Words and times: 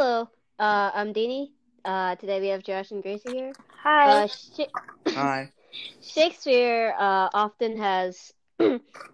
Hello, 0.00 0.30
uh, 0.60 0.92
I'm 0.94 1.12
Dini. 1.12 1.48
Uh, 1.84 2.14
today 2.14 2.40
we 2.40 2.46
have 2.50 2.62
Josh 2.62 2.92
and 2.92 3.02
Gracie 3.02 3.30
here. 3.30 3.52
Hi. 3.82 4.22
Uh, 4.22 4.26
Sh- 4.28 4.60
Hi. 5.08 5.52
Shakespeare 6.00 6.94
uh, 6.96 7.28
often 7.34 7.76
has 7.78 8.32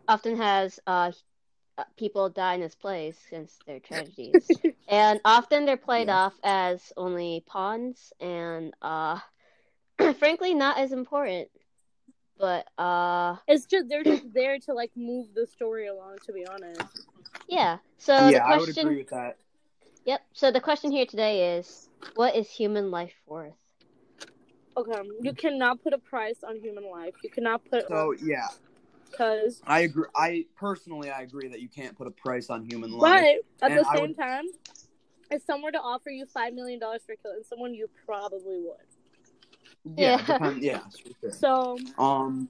often 0.08 0.36
has 0.36 0.78
uh, 0.86 1.12
uh, 1.78 1.84
people 1.96 2.28
die 2.28 2.56
in 2.56 2.60
his 2.60 2.74
plays 2.74 3.16
since 3.30 3.58
they're 3.66 3.80
tragedies, 3.80 4.60
and 4.88 5.22
often 5.24 5.64
they're 5.64 5.78
played 5.78 6.08
Yeah. 6.08 6.26
off 6.26 6.34
as 6.44 6.92
only 6.98 7.42
pawns 7.46 8.12
and 8.20 8.74
uh, 8.82 9.20
frankly 10.18 10.52
not 10.52 10.76
as 10.76 10.92
important. 10.92 11.48
But 12.36 12.68
uh, 12.76 13.36
it's 13.48 13.64
just 13.64 13.88
they're 13.88 14.04
just 14.04 14.34
there 14.34 14.58
to 14.58 14.74
like 14.74 14.90
move 14.94 15.28
the 15.34 15.46
story 15.46 15.86
along. 15.86 16.18
To 16.26 16.32
be 16.34 16.44
honest. 16.44 16.82
yeah. 17.48 17.78
So 17.96 18.26
the 18.26 18.32
yeah, 18.32 18.44
I 18.44 18.58
would 18.58 18.68
question, 18.68 18.86
agree 18.86 18.98
with 18.98 19.08
that. 19.08 19.38
Yep. 20.04 20.20
So 20.32 20.50
the 20.50 20.60
question 20.60 20.90
here 20.92 21.06
today 21.06 21.56
is, 21.58 21.88
what 22.14 22.34
is 22.36 22.50
human 22.50 22.90
life 22.90 23.14
worth? 23.26 23.54
Okay, 24.76 24.92
you 25.20 25.32
cannot 25.34 25.82
put 25.82 25.92
a 25.92 25.98
price 25.98 26.42
on 26.46 26.60
human 26.60 26.90
life. 26.90 27.14
You 27.22 27.30
cannot 27.30 27.62
put 27.70 27.86
So 27.88 28.12
yeah, 28.20 28.48
because 29.10 29.62
I 29.66 29.80
agree. 29.80 30.08
I 30.16 30.46
personally, 30.56 31.10
I 31.10 31.22
agree 31.22 31.48
that 31.48 31.60
you 31.60 31.68
can't 31.68 31.96
put 31.96 32.08
a 32.08 32.10
price 32.10 32.50
on 32.50 32.68
human 32.68 32.90
life. 32.90 33.00
but 33.60 33.66
at 33.66 33.70
And 33.70 33.80
the 33.80 33.84
same 33.94 34.08
would- 34.08 34.16
time, 34.16 34.44
if 35.30 35.42
someone 35.44 35.62
were 35.68 35.72
to 35.72 35.80
offer 35.80 36.10
you 36.10 36.26
five 36.26 36.54
million 36.54 36.80
dollars 36.80 37.02
for 37.06 37.14
killing 37.16 37.42
someone, 37.48 37.72
you 37.72 37.88
probably 38.04 38.58
would. 38.58 39.96
Yeah, 39.96 40.16
Yeah. 40.16 40.26
depend- 40.26 40.62
yeah, 40.62 40.80
sure. 41.20 41.30
So 41.30 41.78
Um, 41.96 42.48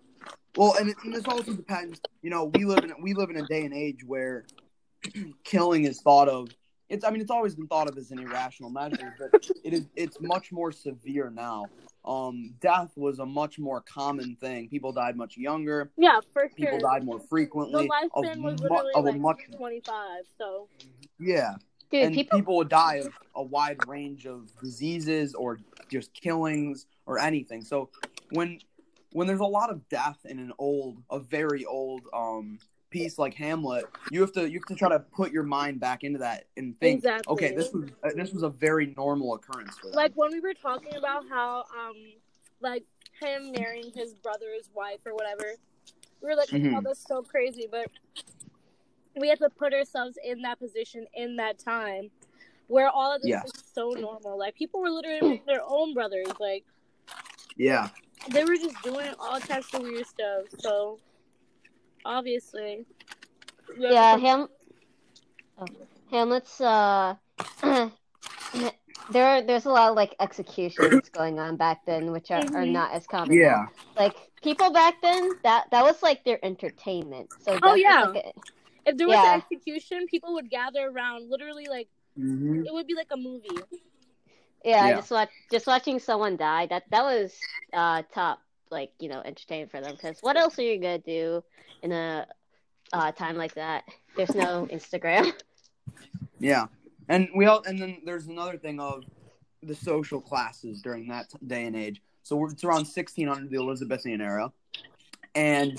well, 0.56 0.74
and, 0.80 0.88
it, 0.90 0.96
and 1.04 1.12
this 1.12 1.26
also 1.26 1.52
depends. 1.52 2.00
You 2.22 2.30
know, 2.30 2.44
we 2.44 2.64
live 2.64 2.84
in 2.84 2.94
we 3.02 3.12
live 3.12 3.28
in 3.28 3.36
a 3.36 3.42
day 3.42 3.64
and 3.66 3.74
age 3.74 4.02
where 4.06 4.46
killing 5.44 5.84
is 5.84 6.00
thought 6.00 6.28
of. 6.28 6.48
It's 6.94 7.04
I 7.04 7.10
mean, 7.10 7.20
it's 7.20 7.30
always 7.30 7.56
been 7.56 7.66
thought 7.66 7.90
of 7.90 7.98
as 7.98 8.12
an 8.12 8.20
irrational 8.20 8.70
measure, 8.70 9.14
but 9.18 9.50
it 9.64 9.72
is 9.72 9.88
it's 9.96 10.20
much 10.20 10.52
more 10.52 10.70
severe 10.70 11.28
now. 11.28 11.66
Um, 12.04 12.54
death 12.60 12.92
was 12.94 13.18
a 13.18 13.26
much 13.26 13.58
more 13.58 13.80
common 13.80 14.36
thing. 14.36 14.68
People 14.68 14.92
died 14.92 15.16
much 15.16 15.36
younger. 15.36 15.90
yeah, 15.96 16.20
for 16.32 16.48
People 16.48 16.78
sure. 16.78 16.90
died 16.92 17.04
more 17.04 17.18
The 17.18 17.26
frequently. 17.26 17.84
Of, 17.84 17.90
lifespan 17.90 18.42
was 18.42 18.60
literally 18.60 18.92
of 18.94 19.06
a 19.06 19.08
like 19.08 19.20
much 19.20 19.40
twenty 19.56 19.80
five. 19.80 20.24
So 20.38 20.68
yeah. 21.18 21.56
Dude, 21.90 22.04
and 22.04 22.14
people 22.14 22.38
people... 22.38 22.56
would 22.58 22.68
die 22.68 22.96
of 22.96 23.12
a 23.34 23.42
wide 23.42 23.78
range 23.88 24.26
of 24.26 24.50
diseases 24.62 25.34
or 25.34 25.58
just 25.90 26.14
killings 26.14 26.86
or 27.06 27.18
anything. 27.18 27.62
So 27.64 27.90
when 28.30 28.60
when 29.12 29.26
there's 29.26 29.40
a 29.40 29.44
lot 29.44 29.70
of 29.70 29.88
death 29.88 30.18
in 30.24 30.38
an 30.38 30.52
old, 30.58 31.02
a 31.10 31.18
very 31.18 31.64
old 31.64 32.02
um 32.12 32.58
piece 32.94 33.18
like 33.18 33.34
Hamlet, 33.34 33.84
you 34.12 34.20
have 34.20 34.30
to 34.32 34.48
you 34.48 34.60
have 34.60 34.66
to 34.68 34.74
try 34.76 34.88
to 34.88 35.00
put 35.00 35.32
your 35.32 35.42
mind 35.42 35.80
back 35.80 36.04
into 36.04 36.20
that 36.20 36.44
and 36.56 36.78
think, 36.78 36.98
Exactly. 36.98 37.32
okay, 37.34 37.52
this 37.54 37.72
was 37.72 37.90
uh, 38.04 38.10
this 38.14 38.32
was 38.32 38.44
a 38.44 38.48
very 38.48 38.94
normal 38.96 39.34
occurrence 39.34 39.76
for 39.76 39.88
them. 39.88 39.96
like 39.96 40.12
when 40.14 40.30
we 40.30 40.38
were 40.40 40.54
talking 40.54 40.94
about 40.96 41.24
how 41.28 41.64
um 41.76 41.96
like 42.60 42.84
him 43.20 43.50
marrying 43.52 43.90
his 43.94 44.14
brother's 44.14 44.70
wife 44.74 45.00
or 45.04 45.12
whatever 45.14 45.44
we 46.22 46.28
were 46.28 46.36
like 46.36 46.48
oh 46.52 46.56
Mhm. 46.56 46.82
that's 46.84 47.04
so 47.06 47.20
crazy 47.22 47.68
but 47.70 47.88
we 49.20 49.28
have 49.28 49.38
to 49.40 49.50
put 49.50 49.74
ourselves 49.74 50.16
in 50.24 50.42
that 50.42 50.58
position 50.60 51.06
in 51.14 51.36
that 51.36 51.58
time 51.58 52.10
where 52.68 52.88
all 52.88 53.14
of 53.14 53.22
this 53.22 53.30
Yes. 53.30 53.44
is 53.46 53.64
so 53.74 53.90
normal 53.90 54.38
like 54.38 54.54
people 54.54 54.80
were 54.80 54.90
literally 54.90 55.42
their 55.46 55.62
own 55.66 55.94
brothers 55.94 56.28
like 56.38 56.64
yeah, 57.56 57.88
they 58.30 58.44
were 58.44 58.56
just 58.56 58.80
doing 58.82 59.12
all 59.20 59.38
types 59.40 59.72
of 59.74 59.82
weird 59.82 60.06
stuff 60.06 60.44
so 60.58 60.98
obviously 62.04 62.84
we 63.78 63.90
Yeah, 63.90 64.16
Ham. 64.16 64.48
Oh. 65.58 65.66
Hamlet's. 66.10 66.60
Uh, 66.60 67.16
there, 69.10 69.42
there's 69.42 69.66
a 69.66 69.70
lot 69.70 69.90
of 69.90 69.96
like 69.96 70.14
executions 70.20 71.08
going 71.10 71.38
on 71.38 71.56
back 71.56 71.84
then, 71.86 72.12
which 72.12 72.30
are, 72.30 72.40
are 72.54 72.64
Mhm. 72.64 72.72
not 72.72 72.92
as 72.92 73.06
common. 73.06 73.36
yeah, 73.36 73.66
Like 73.96 74.16
people 74.42 74.72
back 74.72 74.94
then, 75.02 75.34
that 75.44 75.66
that 75.70 75.82
was 75.84 76.02
like 76.02 76.24
their 76.24 76.44
entertainment. 76.44 77.30
So 77.40 77.58
Oh, 77.62 77.74
death 77.74 77.78
yeah. 77.78 78.00
like, 78.00 78.24
a- 78.24 78.32
if 78.90 78.96
there 78.96 79.08
was 79.08 79.16
yeah. 79.16 79.34
an 79.34 79.40
execution 79.40 80.06
people 80.08 80.34
would 80.34 80.50
gather 80.50 80.88
around 80.88 81.30
literally 81.30 81.66
like 81.68 81.88
hmm 82.16 82.62
it 82.66 82.72
would 82.72 82.86
be 82.86 82.94
like 82.94 83.08
a 83.12 83.16
movie 83.16 83.64
yeah, 84.64 84.88
Yeah. 84.88 84.96
Just 84.96 85.10
watch, 85.10 85.30
just 85.50 85.66
watching 85.66 85.98
someone 85.98 86.36
die. 86.36 86.66
That 86.66 86.84
that 86.90 87.02
was 87.02 87.34
uh 87.72 88.02
top, 88.14 88.40
like 88.70 88.92
you 88.98 89.08
know, 89.08 89.20
entertain 89.24 89.68
for 89.68 89.80
them. 89.80 89.92
Because 89.92 90.18
what 90.20 90.36
else 90.36 90.58
are 90.58 90.62
you 90.62 90.78
gonna 90.78 90.98
do 90.98 91.42
in 91.82 91.92
a 91.92 92.26
uh, 92.92 93.12
time 93.12 93.36
like 93.36 93.54
that? 93.54 93.84
There's 94.16 94.34
no 94.34 94.66
Instagram. 94.72 95.32
yeah. 96.38 96.66
And 97.08 97.28
we 97.34 97.46
all 97.46 97.62
and 97.66 97.78
then 97.78 97.98
there's 98.04 98.26
another 98.26 98.56
thing 98.56 98.80
of 98.80 99.04
the 99.62 99.74
social 99.74 100.20
classes 100.20 100.82
during 100.82 101.08
that 101.08 101.26
day 101.46 101.64
and 101.64 101.76
age. 101.76 102.02
So 102.22 102.36
we're, 102.36 102.50
it's 102.50 102.64
around 102.64 102.86
1600, 102.86 103.50
the 103.50 103.56
Elizabethan 103.56 104.22
era, 104.22 104.50
and 105.34 105.78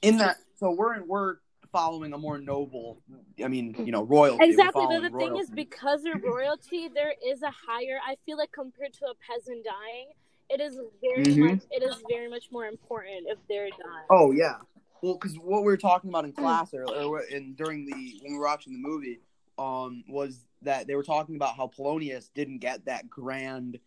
in 0.00 0.16
that, 0.18 0.36
so 0.58 0.70
we're 0.70 0.94
in, 0.94 1.06
we're 1.06 1.36
following 1.72 2.12
a 2.12 2.18
more 2.18 2.38
noble. 2.38 3.02
I 3.42 3.48
mean, 3.48 3.74
you 3.84 3.92
know, 3.92 4.04
royalty. 4.04 4.44
Exactly, 4.44 4.82
but 4.86 4.92
following 4.92 5.12
the 5.12 5.18
thing 5.18 5.36
is, 5.36 5.50
because 5.50 6.02
they're 6.02 6.16
royalty, 6.16 6.88
there 6.88 7.14
is 7.26 7.42
a 7.42 7.50
higher. 7.50 7.98
I 8.06 8.16
feel 8.24 8.38
like 8.38 8.52
compared 8.52 8.92
to 8.94 9.06
a 9.06 9.14
peasant 9.28 9.64
dying, 9.64 10.06
it 10.50 10.60
is 10.60 10.78
very 11.00 11.26
Mhm. 11.26 11.38
much. 11.50 11.62
It 11.70 11.82
is 11.82 12.02
very 12.08 12.28
much 12.28 12.50
more 12.50 12.66
important 12.66 13.26
if 13.28 13.38
they're 13.48 13.70
dying. 13.70 14.06
Oh 14.10 14.30
yeah. 14.32 14.58
Well, 15.02 15.14
because 15.14 15.36
what 15.38 15.60
we 15.60 15.66
were 15.66 15.76
talking 15.76 16.10
about 16.10 16.24
in 16.24 16.32
class 16.32 16.72
earlier, 16.72 17.02
or 17.04 17.20
in 17.20 17.54
during 17.54 17.84
the 17.86 17.92
when 18.22 18.32
we 18.32 18.38
were 18.38 18.44
watching 18.46 18.72
the 18.72 18.78
movie, 18.78 19.20
um, 19.58 20.04
was 20.08 20.46
that 20.62 20.86
they 20.86 20.94
were 20.94 21.02
talking 21.02 21.36
about 21.36 21.56
how 21.56 21.66
Polonius 21.66 22.28
didn't 22.34 22.58
get 22.58 22.84
that 22.86 23.08
grand, 23.10 23.78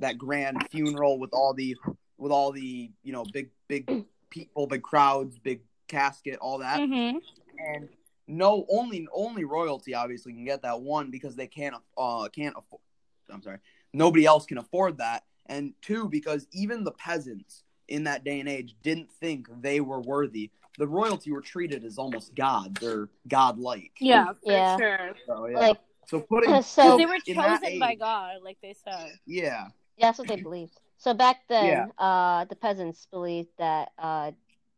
that 0.00 0.18
grand 0.18 0.68
funeral 0.70 1.18
with 1.18 1.30
all 1.32 1.54
the, 1.54 1.74
with 2.18 2.30
all 2.32 2.52
the 2.52 2.90
you 3.02 3.12
know 3.12 3.24
big 3.32 3.50
big 3.68 4.04
people, 4.30 4.66
big 4.66 4.82
crowds, 4.82 5.38
big 5.38 5.62
casket, 5.88 6.38
all 6.40 6.58
that, 6.58 6.80
Mm-hmm. 6.80 7.18
and 7.58 7.88
no, 8.26 8.66
only 8.68 9.06
only 9.12 9.44
royalty 9.44 9.94
obviously 9.94 10.32
can 10.32 10.44
get 10.44 10.62
that 10.62 10.80
one 10.80 11.10
because 11.10 11.36
they 11.36 11.46
can't 11.46 11.76
uh 11.96 12.28
can't 12.28 12.54
afford. 12.58 12.82
I'm 13.30 13.40
sorry, 13.42 13.58
nobody 13.94 14.26
else 14.26 14.44
can 14.46 14.58
afford 14.58 14.98
that, 14.98 15.24
and 15.48 15.72
two 15.82 16.08
because 16.08 16.46
even 16.52 16.84
the 16.84 16.92
peasants 16.92 17.64
in 17.88 18.04
that 18.04 18.24
day 18.24 18.40
and 18.40 18.48
age 18.48 18.74
didn't 18.82 19.10
think 19.20 19.46
they 19.60 19.80
were 19.80 20.00
worthy. 20.00 20.50
The 20.78 20.86
royalty 20.86 21.32
were 21.32 21.40
treated 21.40 21.84
as 21.84 21.98
almost 21.98 22.34
gods 22.34 22.82
or 22.82 23.08
godlike. 23.28 23.92
Yeah, 24.00 24.32
for 24.44 24.52
Yeah. 24.52 24.76
sure. 24.76 25.14
So, 25.26 25.46
yeah. 25.46 25.58
Like 25.58 25.78
so 26.06 26.20
putting 26.20 26.50
so- 26.62 26.82
Because 26.82 26.98
they 26.98 27.06
were 27.06 27.18
in 27.26 27.36
that 27.36 27.60
chosen 27.62 27.78
by 27.78 27.92
age- 27.92 27.98
God, 28.00 28.36
like 28.42 28.58
they 28.60 28.74
said. 28.74 29.12
Yeah, 29.26 29.68
That's 29.98 30.18
what 30.18 30.28
they 30.28 30.36
believed. 30.36 30.78
So 30.98 31.14
back 31.14 31.42
then, 31.48 31.66
Yeah. 31.66 32.04
uh, 32.04 32.44
the 32.46 32.56
peasants 32.56 33.06
believed 33.10 33.48
that 33.58 33.92
uh, 33.98 34.32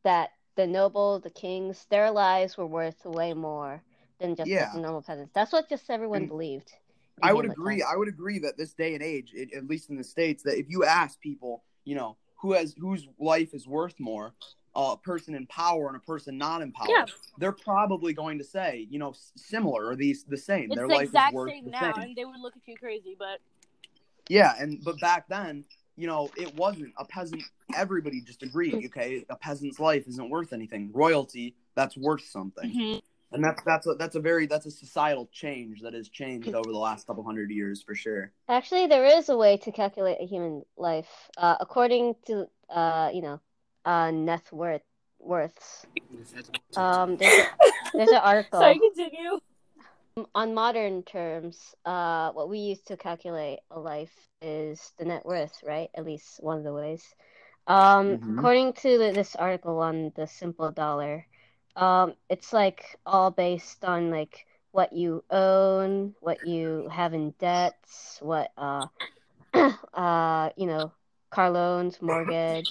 that 0.04 0.30
the 0.56 0.66
nobles, 0.66 1.22
the 1.22 1.30
kings, 1.30 1.86
their 1.90 2.10
lives 2.10 2.56
were 2.56 2.66
worth 2.66 3.04
way 3.04 3.32
more 3.34 3.82
than 4.20 4.34
just 4.36 4.48
Yeah. 4.48 4.70
the 4.74 4.80
normal 4.80 5.02
peasants. 5.02 5.32
That's 5.32 5.52
what 5.52 5.68
just 5.68 5.88
everyone 5.90 6.22
And 6.22 6.28
believed. 6.28 6.72
In 7.22 7.28
I 7.28 7.32
would 7.32 7.44
agree. 7.46 7.80
time. 7.80 7.88
I 7.92 7.96
would 7.96 8.08
agree 8.08 8.38
that 8.40 8.56
this 8.56 8.72
day 8.74 8.94
and 8.94 9.02
age, 9.02 9.32
it, 9.34 9.52
at 9.54 9.66
least 9.66 9.90
in 9.90 9.96
the 9.96 10.04
states, 10.04 10.42
that 10.44 10.58
if 10.58 10.66
you 10.68 10.84
ask 10.84 11.20
people, 11.20 11.62
you 11.84 11.94
know, 11.94 12.16
who 12.36 12.52
has 12.52 12.74
whose 12.78 13.06
life 13.18 13.54
is 13.54 13.66
worth 13.66 13.98
more, 13.98 14.34
a 14.74 14.96
person 14.96 15.34
in 15.34 15.46
power 15.46 15.88
and 15.88 15.96
a 15.96 16.00
person 16.00 16.38
not 16.38 16.62
in 16.62 16.70
power, 16.72 16.86
Yeah. 16.90 17.06
they're 17.38 17.52
probably 17.52 18.12
going 18.12 18.38
to 18.38 18.44
say, 18.44 18.86
you 18.90 18.98
know, 18.98 19.14
similar 19.36 19.86
or 19.86 19.96
these 19.96 20.24
the 20.24 20.36
same. 20.36 20.66
It's 20.66 20.76
Their 20.76 20.86
the 20.86 20.94
life 20.94 21.04
exact 21.04 21.32
is 21.32 21.34
worth 21.34 21.50
same 21.50 21.64
the 21.64 21.70
now, 21.72 21.92
same. 21.94 22.02
and 22.04 22.16
they 22.16 22.24
would 22.24 22.40
look 22.40 22.56
at 22.56 22.62
you 22.66 22.76
crazy, 22.76 23.16
but 23.18 23.40
Yeah, 24.28 24.54
and 24.58 24.82
but 24.84 25.00
back 25.00 25.26
then, 25.28 25.64
you 25.96 26.06
know, 26.06 26.30
it 26.36 26.54
wasn't 26.54 26.92
a 26.98 27.04
peasant. 27.04 27.42
Everybody 27.74 28.20
just 28.20 28.42
agreed. 28.44 28.86
Okay, 28.86 29.24
a 29.28 29.36
peasant's 29.36 29.80
life 29.80 30.06
isn't 30.06 30.30
worth 30.30 30.52
anything. 30.52 30.90
Royalty, 30.92 31.56
that's 31.74 31.96
worth 31.96 32.24
something. 32.24 32.70
Mm-hmm. 32.70 32.98
And 33.32 33.44
that's 33.44 33.62
that's 33.64 33.86
a 33.86 33.94
that's 33.94 34.14
a 34.16 34.20
very 34.20 34.46
that's 34.46 34.66
a 34.66 34.70
societal 34.70 35.28
change 35.32 35.82
that 35.82 35.92
has 35.92 36.08
changed 36.08 36.54
over 36.54 36.70
the 36.72 36.78
last 36.78 37.06
couple 37.06 37.22
hundred 37.24 37.50
years 37.50 37.82
for 37.82 37.94
sure. 37.94 38.32
Actually, 38.48 38.86
there 38.86 39.04
is 39.04 39.28
a 39.28 39.36
way 39.36 39.58
to 39.58 39.70
calculate 39.72 40.16
a 40.20 40.26
human 40.26 40.62
life, 40.78 41.08
uh, 41.36 41.56
according 41.60 42.14
to 42.26 42.46
uh, 42.70 43.10
you 43.12 43.20
know, 43.20 43.40
uh, 43.84 44.10
net 44.10 44.42
worth 44.50 44.82
worths. 45.18 45.86
Um, 46.76 47.16
there's 47.16 47.38
a, 47.38 47.44
there's 47.94 48.08
an 48.10 48.14
article. 48.22 48.60
sorry, 48.60 48.78
continue. 48.78 49.38
on 50.34 50.54
modern 50.54 51.02
terms, 51.02 51.74
uh, 51.84 52.30
what 52.32 52.48
we 52.48 52.58
use 52.58 52.80
to 52.82 52.96
calculate 52.96 53.58
a 53.70 53.78
life 53.78 54.14
is 54.40 54.92
the 54.98 55.04
net 55.04 55.24
worth, 55.26 55.52
right? 55.66 55.90
At 55.94 56.04
least 56.04 56.42
one 56.42 56.58
of 56.58 56.64
the 56.64 56.72
ways. 56.72 57.04
Um, 57.66 58.16
Mhm. 58.16 58.38
according 58.38 58.72
to 58.74 58.98
the, 58.98 59.12
this 59.12 59.36
article 59.36 59.78
on 59.80 60.12
the 60.16 60.26
simple 60.26 60.70
dollar, 60.70 61.26
um, 61.78 62.14
it's 62.28 62.52
like 62.52 62.98
all 63.06 63.30
based 63.30 63.84
on 63.84 64.10
like 64.10 64.46
what 64.72 64.92
you 64.92 65.24
own, 65.30 66.14
what 66.20 66.46
you 66.46 66.88
have 66.92 67.14
in 67.14 67.32
debts, 67.38 68.18
what 68.20 68.52
uh, 68.58 68.86
uh, 69.94 70.50
you 70.56 70.66
know, 70.66 70.92
car 71.30 71.50
loans, 71.50 72.02
mortgage, 72.02 72.70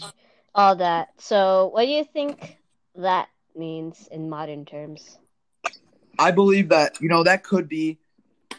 all 0.54 0.76
that. 0.76 1.10
So, 1.18 1.70
what 1.74 1.86
do 1.86 1.90
you 1.90 2.04
think 2.04 2.58
that 2.96 3.30
means 3.56 4.08
in 4.12 4.30
modern 4.30 4.66
terms? 4.66 5.18
I 6.20 6.32
believe 6.32 6.70
that 6.70 7.00
you 7.02 7.08
know 7.08 7.24
that 7.24 7.44
could 7.44 7.70
be 7.70 7.98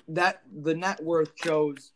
that 0.08 0.42
the 0.62 0.74
net 0.74 1.02
worth 1.04 1.32
shows 1.34 1.92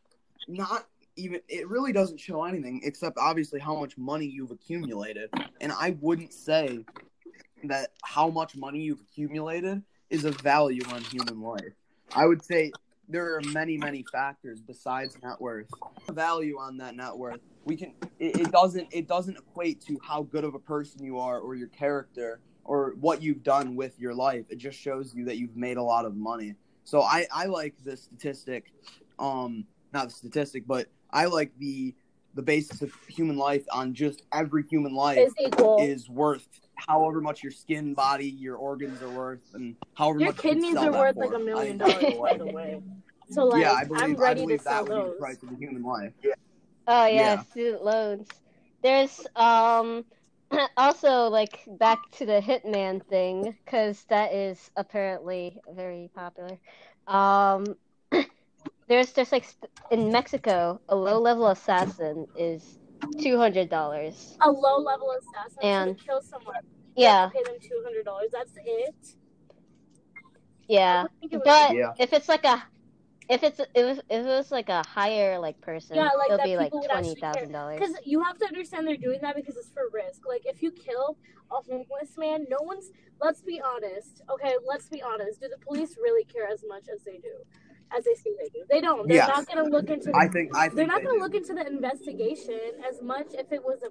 not 0.46 0.86
even 1.16 1.40
it 1.48 1.68
really 1.68 1.92
doesn't 1.92 2.18
show 2.18 2.44
anything 2.44 2.80
except 2.84 3.16
obviously 3.18 3.60
how 3.60 3.78
much 3.78 3.96
money 3.96 4.26
you've 4.26 4.50
accumulated 4.50 5.30
and 5.60 5.72
i 5.72 5.96
wouldn't 6.00 6.32
say 6.32 6.84
that 7.64 7.90
how 8.04 8.28
much 8.28 8.56
money 8.56 8.80
you've 8.80 9.00
accumulated 9.00 9.82
is 10.10 10.24
a 10.24 10.30
value 10.30 10.82
on 10.90 11.02
human 11.04 11.40
life. 11.40 11.72
I 12.14 12.26
would 12.26 12.44
say 12.44 12.72
there 13.08 13.36
are 13.36 13.40
many 13.52 13.76
many 13.76 14.04
factors 14.12 14.60
besides 14.60 15.16
net 15.22 15.40
worth. 15.40 15.68
Value 16.10 16.58
on 16.58 16.78
that 16.78 16.94
net 16.96 17.16
worth 17.16 17.40
we 17.64 17.76
can 17.76 17.94
it, 18.18 18.40
it 18.40 18.52
doesn't 18.52 18.88
it 18.92 19.06
doesn't 19.08 19.36
equate 19.36 19.80
to 19.82 19.98
how 20.02 20.22
good 20.22 20.44
of 20.44 20.54
a 20.54 20.58
person 20.58 21.04
you 21.04 21.18
are 21.18 21.38
or 21.38 21.54
your 21.54 21.68
character 21.68 22.40
or 22.64 22.94
what 23.00 23.22
you've 23.22 23.42
done 23.42 23.74
with 23.76 23.98
your 23.98 24.14
life. 24.14 24.44
It 24.50 24.58
just 24.58 24.78
shows 24.78 25.14
you 25.14 25.24
that 25.26 25.36
you've 25.36 25.56
made 25.56 25.76
a 25.76 25.82
lot 25.82 26.04
of 26.04 26.16
money. 26.16 26.54
So 26.84 27.02
i 27.02 27.26
i 27.32 27.46
like 27.46 27.74
the 27.84 27.96
statistic 27.96 28.72
um 29.18 29.64
not 29.92 30.08
the 30.08 30.14
statistic 30.14 30.66
but 30.66 30.88
i 31.10 31.26
like 31.26 31.52
the 31.58 31.94
the 32.34 32.42
basis 32.42 32.82
of 32.82 32.92
human 33.06 33.36
life 33.36 33.64
on 33.70 33.94
just 33.94 34.22
every 34.32 34.64
human 34.64 34.94
life 34.94 35.18
Is 35.18 35.34
equal. 35.38 35.78
is 35.80 36.08
worth 36.08 36.48
however 36.88 37.20
much 37.20 37.42
your 37.42 37.52
skin 37.52 37.94
body 37.94 38.26
your 38.28 38.56
organs 38.56 39.02
are 39.02 39.10
worth 39.10 39.40
and 39.54 39.76
however 39.94 40.20
Your 40.20 40.28
much 40.28 40.36
you 40.36 40.50
can 40.50 40.60
kidneys 40.60 40.74
sell 40.74 40.88
are 40.88 40.92
worth 40.92 41.14
for. 41.14 41.24
like 41.24 41.34
a 41.34 41.38
million 41.38 41.78
dollars, 41.78 42.02
that's 42.02 42.18
by 42.18 42.32
the 42.32 42.38
the 42.38 42.46
way. 42.46 42.74
way. 42.74 42.82
So 43.30 43.44
like, 43.46 43.62
yeah 43.62 43.72
i 43.72 43.84
believe, 43.84 44.02
I'm 44.02 44.10
I 44.10 44.14
ready 44.14 44.40
to 44.40 44.46
believe 44.46 44.60
sell 44.60 44.84
that 44.84 44.86
would 44.86 44.96
be 45.04 45.10
the 45.10 45.16
price 45.16 45.42
of 45.42 45.50
a 45.52 45.54
human 45.56 45.82
life 45.82 46.12
Yeah. 46.22 46.34
Oh 46.86 47.06
yeah, 47.06 47.36
Yeah. 47.36 47.42
student 47.42 47.84
loans. 47.84 48.28
There's 48.82 49.26
um 49.36 50.04
also 50.76 51.28
like 51.28 51.60
back 51.78 51.98
to 52.18 52.26
the 52.26 52.40
hitman 52.42 53.02
thing 53.06 53.56
because 53.64 54.04
that 54.10 54.32
is 54.34 54.70
apparently 54.76 55.60
very 55.70 56.10
popular. 56.14 56.58
Um, 57.06 57.76
there's 58.88 59.12
just 59.12 59.32
like 59.32 59.46
in 59.90 60.10
Mexico, 60.12 60.80
a 60.88 60.96
low-level 60.96 61.46
assassin 61.48 62.26
is 62.36 62.78
two 63.20 63.36
hundred 63.38 63.68
dollars. 63.70 64.36
A 64.40 64.50
low 64.50 64.78
level 64.78 65.12
assassin 65.18 65.58
And- 65.62 65.98
to 65.98 66.04
kill 66.04 66.20
someone. 66.22 66.56
You 66.96 67.04
Yeah, 67.04 67.22
have 67.22 67.32
to 67.32 67.38
pay 67.38 67.44
them 67.44 67.56
two 67.60 67.80
hundred 67.84 68.04
dollars. 68.04 68.30
That's 68.32 68.52
it. 68.64 68.94
yeah. 70.68 71.04
It 71.22 71.32
was- 71.32 71.42
But 71.44 71.74
Yeah. 71.74 71.92
if 71.98 72.12
it's 72.12 72.28
like 72.28 72.44
a 72.44 72.62
if 73.28 73.42
it's 73.44 73.60
if 73.60 73.68
it 73.74 73.84
was, 73.84 73.98
if 73.98 74.04
it 74.10 74.24
was 74.26 74.50
like 74.50 74.68
a 74.68 74.82
higher 74.86 75.38
like 75.38 75.58
person, 75.60 75.96
Yeah, 75.96 76.10
like 76.18 76.30
it'll 76.30 76.44
be 76.44 76.56
like 76.56 76.66
people 76.66 76.80
would 76.80 76.90
twenty 76.90 77.08
actually 77.10 77.20
care. 77.20 77.32
thousand 77.32 77.52
dollars. 77.52 77.80
Because 77.80 77.96
you 78.04 78.22
have 78.22 78.36
to 78.38 78.46
understand 78.46 78.86
they're 78.86 78.96
doing 78.96 79.20
that 79.22 79.36
because 79.36 79.56
it's 79.56 79.70
for 79.70 79.88
risk. 79.92 80.26
Like 80.26 80.42
if 80.44 80.62
you 80.62 80.70
kill 80.70 81.16
a 81.50 81.56
homeless 81.62 82.16
man, 82.18 82.46
no 82.50 82.58
one's. 82.60 82.90
Let's 83.20 83.40
be 83.40 83.60
honest. 83.60 84.20
Okay, 84.28 84.54
let's 84.66 84.88
be 84.88 85.00
honest. 85.02 85.40
Do 85.40 85.48
the 85.48 85.58
police 85.64 85.96
really 85.96 86.24
care 86.24 86.48
as 86.48 86.64
much 86.68 86.88
as 86.92 87.02
they 87.04 87.18
do, 87.18 87.32
as 87.96 88.04
they 88.04 88.14
say 88.14 88.30
they 88.40 88.48
do? 88.48 88.64
They 88.68 88.80
don't. 88.80 89.06
They're 89.08 89.16
Yes. 89.16 89.28
not 89.28 89.46
going 89.46 89.64
to 89.64 89.70
look 89.70 89.90
into. 89.90 90.10
The, 90.10 90.16
i 90.16 90.28
think 90.28 90.54
i 90.56 90.64
think 90.64 90.76
they're 90.76 90.86
not 90.86 91.02
going 91.02 91.16
to 91.18 91.22
look 91.22 91.34
into 91.34 91.54
the 91.54 91.66
investigation 91.66 92.60
as 92.88 93.02
much 93.02 93.28
if 93.34 93.52
it 93.52 93.62
was 93.62 93.82
a 93.82 93.90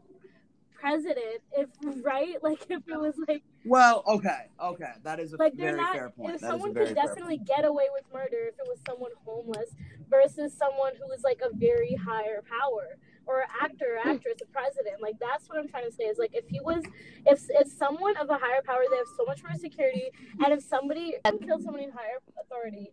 president. 0.81 1.41
If 1.55 1.69
right, 2.03 2.35
like 2.43 2.65
if 2.69 2.81
it 2.87 2.99
was 2.99 3.15
like 3.27 3.43
Well, 3.63 4.03
okay, 4.07 4.47
okay, 4.61 4.91
that 5.03 5.19
is 5.19 5.33
a 5.33 5.37
like 5.37 5.55
they're 5.55 5.71
very 5.71 5.81
not. 5.81 5.93
fair 5.93 6.09
point. 6.09 6.35
If 6.35 6.41
That 6.41 6.49
someone 6.51 6.73
could 6.73 6.95
definitely 6.95 7.37
get 7.37 7.63
away 7.63 7.85
with 7.93 8.03
murder 8.13 8.49
if 8.49 8.55
it 8.55 8.67
was 8.67 8.79
someone 8.87 9.11
homeless 9.25 9.75
versus 10.09 10.53
someone 10.57 10.93
who 10.99 11.11
is 11.13 11.23
like 11.23 11.41
a 11.41 11.55
very 11.55 11.95
higher 11.95 12.41
power 12.41 12.97
or 13.27 13.43
actor, 13.61 13.97
or 13.97 14.01
hmm. 14.01 14.09
actress, 14.09 14.41
a 14.41 14.45
president. 14.47 15.01
Like 15.01 15.15
that's 15.19 15.47
what 15.47 15.59
I'm 15.59 15.67
trying 15.67 15.85
to 15.85 15.95
say 15.95 16.05
is 16.05 16.17
like 16.17 16.31
if 16.33 16.47
he 16.49 16.59
was, 16.59 16.83
if 17.25 17.45
if 17.49 17.71
someone 17.71 18.17
of 18.17 18.29
a 18.29 18.37
higher 18.37 18.61
power, 18.65 18.81
they 18.89 18.97
have 18.97 19.11
so 19.15 19.23
much 19.25 19.43
more 19.43 19.57
security, 19.57 20.09
and 20.43 20.51
if 20.51 20.63
somebody 20.63 21.15
killed 21.45 21.63
somebody 21.63 21.85
in 21.85 21.91
higher 21.91 22.17
authority, 22.41 22.91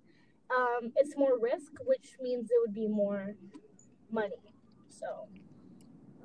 um, 0.57 0.93
it's 0.97 1.17
more 1.17 1.39
risk, 1.39 1.73
which 1.87 2.17
means 2.21 2.51
it 2.51 2.57
would 2.65 2.75
be 2.75 2.89
more 2.89 3.35
money. 4.11 4.35
So 4.89 5.29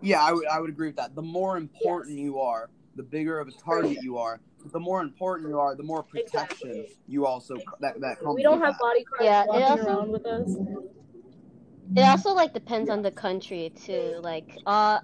Yeah, 0.02 0.22
I 0.24 0.32
would 0.32 0.48
I 0.48 0.60
would 0.60 0.70
agree 0.70 0.88
with 0.88 0.96
that. 0.98 1.16
The 1.16 1.22
more 1.22 1.58
important 1.58 2.16
Yes. 2.18 2.24
you 2.26 2.40
are, 2.40 2.70
the 2.96 3.04
bigger 3.04 3.40
of 3.40 3.48
a 3.48 3.52
target 3.52 4.02
you 4.02 4.18
are. 4.18 4.40
The 4.72 4.80
more 4.80 5.02
important 5.02 5.50
you 5.50 5.60
are, 5.60 5.76
the 5.76 5.84
more 5.84 6.04
protection 6.04 6.70
Exactly. 6.72 6.98
you 7.08 7.26
also 7.26 7.56
that 7.82 8.00
that 8.00 8.20
comes. 8.20 8.36
we 8.36 8.44
don't 8.44 8.62
have 8.62 8.76
that. 8.76 8.80
bodyguards 8.80 9.24
Yeah, 9.24 9.42
it 9.44 9.48
walking 9.48 9.64
also- 9.64 9.86
around 9.86 10.12
with 10.12 10.26
us. 10.26 10.56
It 11.96 12.02
also 12.02 12.32
like 12.34 12.54
depends 12.54 12.90
on 12.90 13.02
the 13.02 13.12
country 13.12 13.72
too. 13.76 14.20
Like 14.24 14.50
uh 14.66 15.00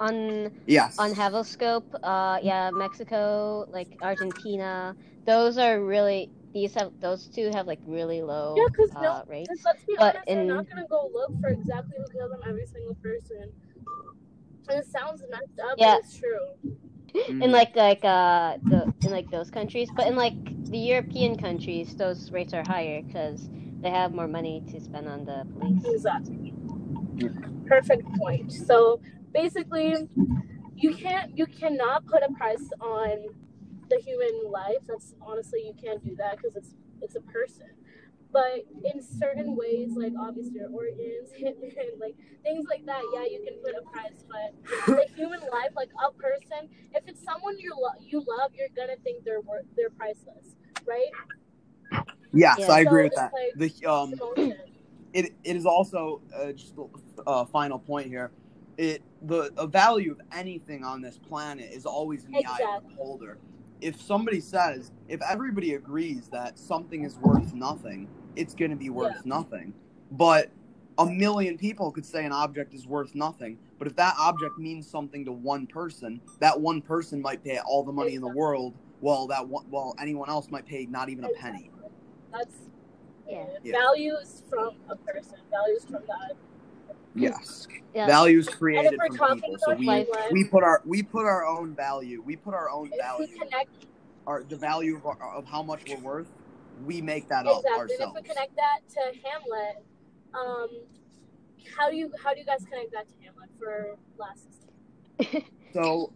on 0.00 0.50
Yes. 0.66 0.98
on 0.98 1.14
Havoscope, 1.14 1.86
uh 2.02 2.38
yeah, 2.42 2.70
Mexico, 2.70 3.66
like 3.70 3.96
Argentina, 4.02 4.96
those 5.26 5.56
are 5.58 5.80
really 5.80 6.30
these 6.54 6.74
have 6.74 6.92
those 7.00 7.28
two 7.28 7.50
have 7.50 7.66
like 7.66 7.80
really 7.86 8.22
low 8.22 8.56
Yeah, 8.56 8.68
'cause 8.76 8.94
no- 9.00 9.08
uh, 9.10 9.24
rates. 9.26 9.48
Because 9.48 9.64
let's 9.64 9.84
be 9.84 9.96
But 9.98 10.14
honest, 10.14 10.26
they're 10.26 10.38
in- 10.38 10.48
not 10.56 10.68
gonna 10.68 10.86
go 10.88 11.10
look 11.12 11.38
for 11.40 11.48
exactly 11.50 11.96
who 11.98 12.08
killed 12.12 12.32
them, 12.32 12.40
every 12.46 12.66
single 12.66 12.94
person. 12.96 13.52
And 14.68 14.78
it 14.78 14.86
sounds 14.86 15.22
messed 15.30 15.60
up, 15.60 15.78
Yeah. 15.78 15.96
but 15.96 16.00
it's 16.00 16.16
true. 16.16 16.46
In 17.40 17.52
like 17.52 17.76
like 17.76 18.04
uh 18.04 18.58
the 18.68 18.90
in 19.02 19.10
like 19.12 19.30
those 19.30 19.50
countries, 19.50 19.90
but 19.94 20.06
in 20.08 20.16
like 20.16 20.36
the 20.68 20.78
European 20.78 21.36
countries, 21.36 21.94
those 21.96 22.30
rates 22.32 22.54
are 22.54 22.64
higher 22.64 23.02
because 23.02 23.50
they 23.82 23.90
have 23.90 24.12
more 24.12 24.28
money 24.28 24.64
to 24.68 24.80
spend 24.80 25.08
on 25.08 25.24
the 25.24 25.46
police. 25.52 25.84
Exactly. 25.84 26.54
Perfect 27.66 28.04
point. 28.16 28.52
So 28.52 29.00
basically, 29.32 29.94
you 30.76 30.94
can't, 30.94 31.36
you 31.36 31.46
cannot 31.46 32.06
put 32.06 32.22
a 32.22 32.32
price 32.32 32.70
on 32.80 33.28
the 33.94 34.02
human 34.02 34.50
life. 34.50 34.82
That's 34.86 35.14
honestly, 35.20 35.60
you 35.64 35.74
can't 35.80 36.02
do 36.04 36.14
that 36.16 36.36
because 36.36 36.56
it's 36.56 36.74
it's 37.00 37.16
a 37.16 37.20
person. 37.20 37.66
But 38.32 38.66
in 38.92 39.00
certain 39.00 39.56
ways, 39.56 39.90
like 39.96 40.12
obviously 40.18 40.54
your 40.58 40.70
organs 40.70 41.30
and 41.38 42.00
like 42.00 42.16
things 42.42 42.66
like 42.68 42.84
that, 42.86 43.02
yeah, 43.14 43.22
you 43.24 43.44
can 43.46 43.54
put 43.62 43.74
a 43.78 43.82
price. 43.90 44.24
But 44.28 44.96
the 44.96 45.06
human 45.14 45.40
life, 45.40 45.70
like 45.76 45.90
a 46.04 46.10
person, 46.12 46.68
if 46.92 47.04
it's 47.06 47.22
someone 47.22 47.58
you 47.58 47.72
lo- 47.76 48.00
you 48.00 48.18
love, 48.18 48.52
you're 48.54 48.68
gonna 48.76 48.96
think 49.04 49.24
they're 49.24 49.40
worth 49.40 49.66
they're 49.76 49.90
priceless, 49.90 50.56
right? 50.86 51.10
Yes, 52.32 52.58
Yeah. 52.58 52.72
I 52.72 52.80
agree 52.80 53.04
with 53.04 53.14
that. 53.14 53.32
it's 53.56 53.80
The 53.80 53.86
um, 53.88 54.12
it 55.12 55.32
it 55.44 55.56
is 55.56 55.66
also 55.66 56.22
uh, 56.36 56.52
just 56.52 56.74
a 56.76 57.30
uh, 57.30 57.44
final 57.46 57.78
point 57.78 58.08
here. 58.08 58.32
It 58.76 59.04
the, 59.22 59.52
the 59.56 59.66
value 59.66 60.12
of 60.12 60.20
anything 60.32 60.84
on 60.84 61.00
this 61.00 61.18
planet 61.18 61.70
is 61.72 61.86
always 61.86 62.24
in 62.24 62.32
the 62.32 62.38
eye 62.38 62.40
of 62.40 62.58
the 62.58 62.60
Exactly. 62.64 62.90
beholder. 62.96 63.38
If 63.80 64.00
somebody 64.00 64.40
says, 64.40 64.90
if 65.08 65.20
everybody 65.22 65.74
agrees 65.74 66.28
that 66.28 66.58
something 66.58 67.04
is 67.04 67.18
worth 67.18 67.52
nothing, 67.54 68.08
it's 68.36 68.54
going 68.54 68.70
to 68.70 68.76
be 68.76 68.90
worth 68.90 69.16
Yeah. 69.16 69.22
nothing. 69.24 69.74
But 70.10 70.50
a 70.98 71.06
million 71.06 71.58
people 71.58 71.90
could 71.90 72.06
say 72.06 72.24
an 72.24 72.32
object 72.32 72.72
is 72.72 72.86
worth 72.86 73.14
nothing. 73.14 73.58
But 73.78 73.88
if 73.88 73.96
that 73.96 74.14
object 74.18 74.58
means 74.58 74.88
something 74.88 75.24
to 75.24 75.32
one 75.32 75.66
person, 75.66 76.20
that 76.40 76.60
one 76.60 76.80
person 76.80 77.20
might 77.20 77.42
pay 77.42 77.58
all 77.58 77.82
the 77.82 77.92
money 77.92 78.14
in 78.14 78.22
the 78.22 78.28
world, 78.28 78.74
while 79.00 79.26
that 79.26 79.46
one, 79.48 79.64
while 79.68 79.94
anyone 79.98 80.28
else 80.30 80.50
might 80.50 80.66
pay 80.66 80.86
not 80.86 81.08
even 81.08 81.24
a 81.24 81.28
penny. 81.30 81.70
That's 82.32 82.56
Yeah. 83.28 83.46
Yeah. 83.62 83.72
values 83.72 84.42
from 84.48 84.70
a 84.88 84.96
person, 84.96 85.38
values 85.50 85.84
from 85.84 86.04
God. 86.06 86.36
Yes. 87.14 87.66
Yeah. 87.94 88.06
values 88.06 88.48
And 88.48 88.56
created 88.56 89.00
from 89.06 89.16
talking 89.16 89.40
people 89.40 89.58
so 89.58 89.74
we 89.74 89.86
Life. 89.86 90.08
life, 90.10 90.32
we 90.32 90.44
put 90.44 90.64
our 90.64 90.82
we 90.84 91.02
put 91.02 91.26
our 91.26 91.46
own 91.46 91.76
value 91.76 92.20
we 92.24 92.34
put 92.34 92.52
our 92.54 92.68
own 92.68 92.86
if 92.86 92.92
we 92.92 92.98
value 92.98 93.38
connect 93.38 93.70
our 94.26 94.42
the 94.42 94.56
value 94.56 94.96
of, 94.96 95.06
our, 95.06 95.36
of 95.36 95.46
how 95.46 95.62
much 95.62 95.82
we're 95.86 96.00
worth 96.00 96.26
we 96.84 97.00
make 97.00 97.28
that 97.28 97.46
up 97.46 97.58
exactly, 97.58 97.82
and 97.82 97.90
if 97.90 97.90
ourselves 97.92 98.20
we 98.20 98.28
connect 98.28 98.56
that 98.56 98.80
to 98.90 99.00
Hamlet, 99.22 99.84
um, 100.34 100.68
how 101.76 101.88
do 101.88 101.96
you 101.96 102.10
how 102.22 102.32
do 102.34 102.40
you 102.40 102.46
guys 102.46 102.64
connect 102.68 102.90
that 102.92 103.06
to 103.08 103.14
Hamlet 103.24 103.50
for 103.60 103.96
last? 104.18 105.44
so 105.72 106.12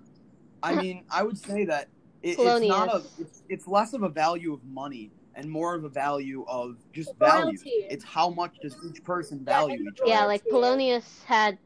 i 0.64 0.74
mean 0.74 1.04
i 1.12 1.22
would 1.22 1.38
say 1.38 1.64
that 1.64 1.88
it, 2.24 2.36
it's 2.40 2.66
not 2.66 2.88
a 2.88 3.04
it's, 3.18 3.42
it's 3.48 3.68
less 3.68 3.92
of 3.92 4.02
a 4.02 4.08
value 4.08 4.52
of 4.52 4.64
money 4.64 5.12
and 5.38 5.48
more 5.50 5.74
of 5.74 5.84
a 5.84 5.88
value 5.88 6.44
of 6.48 6.76
just 6.92 7.16
value 7.16 7.58
Loyalty. 7.58 7.86
it's 7.90 8.04
how 8.04 8.28
much 8.28 8.54
does 8.60 8.76
each 8.84 9.02
person 9.04 9.44
value 9.44 9.84
each 9.88 10.00
other 10.02 10.10
Yeah, 10.10 10.24
like 10.24 10.42
Polonius 10.48 11.22
had 11.24 11.58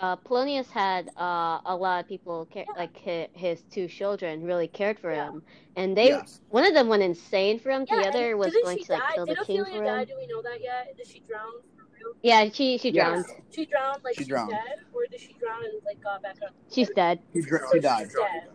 uh 0.00 0.16
Polonius 0.16 0.68
had 0.70 1.10
uh 1.16 1.60
a 1.64 1.76
lot 1.76 2.00
of 2.00 2.08
people 2.08 2.48
ca- 2.52 2.66
like 2.76 2.96
his, 2.98 3.28
his 3.34 3.62
two 3.70 3.86
children 3.88 4.42
really 4.42 4.66
cared 4.66 4.98
for 4.98 5.10
Yeah. 5.10 5.28
him 5.28 5.42
and 5.76 5.96
they 5.96 6.08
yes 6.08 6.40
one 6.48 6.64
of 6.66 6.74
them 6.74 6.88
went 6.88 7.02
insane 7.02 7.58
for 7.58 7.70
him 7.70 7.86
Yeah, 7.88 8.00
the 8.00 8.06
other 8.08 8.36
was 8.36 8.52
going 8.62 8.78
she 8.78 8.84
to 8.84 8.92
like 8.92 9.00
die? 9.00 9.14
kill 9.14 9.26
Did 9.26 9.38
the 9.38 9.44
king 9.44 9.62
Ophelia 9.62 9.78
for 9.78 9.84
die? 9.84 10.00
him 10.00 10.06
Do 10.06 10.14
we 10.18 10.26
know 10.26 10.42
that 10.42 10.58
yet? 10.62 10.96
Did 10.96 11.06
she 11.06 11.20
drown 11.28 11.52
for 11.76 11.84
real? 11.94 12.14
yeah 12.22 12.48
she 12.52 12.78
she 12.78 12.90
Yes. 12.90 13.10
drowned 13.12 13.24
She 13.50 13.66
drowned 13.66 14.00
like 14.02 14.14
She 14.14 14.20
she's 14.24 14.28
drowned. 14.28 14.50
dead, 14.50 14.76
or 14.94 15.02
did 15.10 15.20
she 15.20 15.34
drown 15.38 15.62
and 15.64 15.80
like 15.86 16.02
got 16.02 16.22
back 16.22 16.36
up? 16.46 16.54
she's 16.72 16.90
dead 16.90 17.20
she, 17.34 17.42
dr- 17.42 17.62
So 17.70 17.74
she 17.74 17.80
died 17.80 18.06
she's 18.06 18.14
dead. 18.14 18.48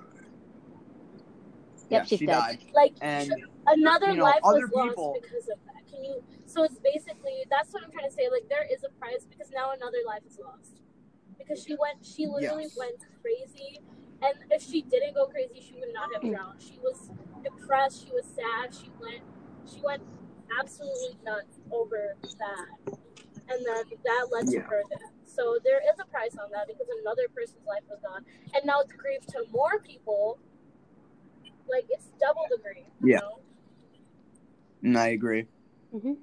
Yep, 1.90 2.02
yeah, 2.02 2.04
she's 2.06 2.20
she 2.20 2.26
dead. 2.26 2.34
died 2.34 2.60
Like 2.74 2.94
and 3.02 3.32
another 3.68 4.12
you 4.12 4.18
know, 4.18 4.24
life 4.24 4.42
other 4.44 4.68
was 4.68 4.90
people- 4.90 5.14
lost 5.14 5.22
because 5.22 5.48
of 5.50 5.60
that. 5.66 5.86
Can 5.92 6.04
you? 6.04 6.24
So 6.46 6.64
it's 6.64 6.80
basically 6.80 7.46
that's 7.50 7.72
what 7.74 7.84
I'm 7.84 7.92
trying 7.92 8.10
to 8.10 8.14
say. 8.16 8.28
Like 8.32 8.48
there 8.50 8.68
is 8.72 8.84
a 8.84 8.90
price 9.00 9.26
because 9.30 9.52
now 9.52 9.72
another 9.72 10.00
life 10.06 10.22
is 10.28 10.40
lost 10.40 10.82
because 11.38 11.64
she 11.64 11.76
went. 11.76 12.04
She 12.06 12.28
literally 12.28 12.64
Yes. 12.68 12.78
went 12.78 13.00
crazy, 13.22 13.80
and 14.22 14.36
if 14.52 14.62
she 14.62 14.82
didn't 14.82 15.16
go 15.16 15.28
crazy, 15.28 15.62
she 15.62 15.76
would 15.80 15.94
not 15.94 16.12
have 16.14 16.24
mm. 16.24 16.36
drowned. 16.36 16.62
She 16.62 16.78
was 16.80 17.10
depressed. 17.44 18.06
She 18.06 18.12
was 18.12 18.26
sad. 18.26 18.74
She 18.74 18.92
went. 19.00 19.24
She 19.66 19.82
went 19.82 20.04
absolutely 20.60 21.18
nuts. 21.24 21.60
over 21.72 22.16
that, 22.40 22.68
and 23.50 23.66
then 23.66 23.84
that 24.04 24.28
led 24.32 24.48
to 24.48 24.60
her 24.60 24.84
death. 24.90 25.12
So 25.26 25.58
there 25.64 25.80
is 25.80 26.00
a 26.00 26.06
price 26.06 26.36
on 26.38 26.50
that 26.52 26.68
because 26.68 26.88
another 27.02 27.28
person's 27.34 27.66
life 27.68 27.84
was 27.90 28.00
gone, 28.02 28.24
and 28.54 28.66
now 28.66 28.80
it's 28.82 28.92
grief 28.94 29.26
to 29.28 29.44
more 29.52 29.80
people. 29.80 30.40
Like 31.70 31.86
it's 31.90 32.08
double 32.20 32.48
the 32.50 32.58
grief. 32.64 32.86
You 33.02 33.12
Yeah. 33.14 33.20
Know? 33.20 33.40
I 34.84 35.10
agree. 35.10 35.48
hmm 35.92 36.14